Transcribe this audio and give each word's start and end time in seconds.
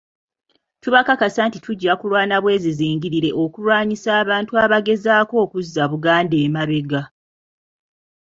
Tubakakasa 0.81 1.41
nti 1.47 1.59
tujja 1.65 1.93
kulwana 1.99 2.35
bwezizingirire 2.43 3.29
okulwanyisa 3.43 4.09
abantu 4.21 4.51
abagezaako 4.63 5.33
okuzza 5.43 5.83
Buganda 5.91 6.37
emabega. 6.45 7.01